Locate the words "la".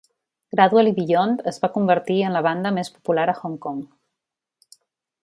2.37-2.41